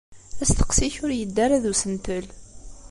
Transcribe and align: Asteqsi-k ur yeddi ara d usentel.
Asteqsi-k 0.43 0.95
ur 1.03 1.11
yeddi 1.13 1.39
ara 1.45 1.63
d 1.63 1.65
usentel. 1.71 2.25